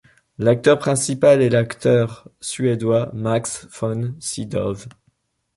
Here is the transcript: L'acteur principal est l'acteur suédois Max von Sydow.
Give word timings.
L'acteur 0.39 0.79
principal 0.79 1.43
est 1.43 1.49
l'acteur 1.51 2.27
suédois 2.39 3.11
Max 3.13 3.67
von 3.71 4.15
Sydow. 4.19 4.73